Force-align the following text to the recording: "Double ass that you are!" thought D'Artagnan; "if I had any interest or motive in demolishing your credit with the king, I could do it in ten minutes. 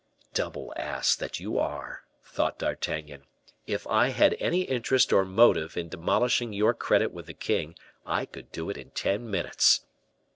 "Double 0.33 0.73
ass 0.77 1.15
that 1.15 1.39
you 1.39 1.59
are!" 1.59 2.05
thought 2.25 2.57
D'Artagnan; 2.57 3.25
"if 3.67 3.85
I 3.85 4.07
had 4.07 4.33
any 4.39 4.61
interest 4.63 5.13
or 5.13 5.23
motive 5.25 5.77
in 5.77 5.89
demolishing 5.89 6.53
your 6.53 6.73
credit 6.73 7.11
with 7.11 7.27
the 7.27 7.35
king, 7.35 7.75
I 8.03 8.25
could 8.25 8.51
do 8.51 8.71
it 8.71 8.77
in 8.77 8.89
ten 8.89 9.29
minutes. 9.29 9.81